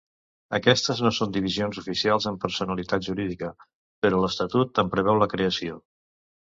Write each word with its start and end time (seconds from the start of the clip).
Aquestes 0.57 1.01
no 1.07 1.11
són 1.17 1.35
divisions 1.35 1.77
oficials 1.83 2.27
amb 2.31 2.41
personalitat 2.47 3.07
jurídica, 3.11 3.53
però 4.07 4.25
l'Estatut 4.27 4.85
en 4.85 4.93
preveu 4.97 5.23
la 5.25 5.33
creació. 5.37 5.81